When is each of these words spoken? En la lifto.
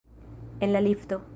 En 0.61 0.73
la 0.73 0.81
lifto. 0.81 1.21